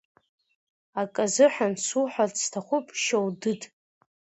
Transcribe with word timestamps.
Акы 1.01 1.21
азыҳәан 1.25 1.73
суҳәарц 1.85 2.35
сҭахуп 2.45 2.85
Шьоудыд! 3.01 3.61